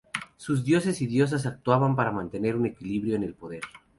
Sus 0.35 0.65
dioses 0.65 0.99
y 1.03 1.05
diosas 1.05 1.45
actuaban 1.45 1.95
para 1.95 2.11
mantener 2.11 2.55
un 2.55 2.65
equilibrio 2.65 3.15
en 3.15 3.21
el 3.21 3.35
poder. 3.35 3.61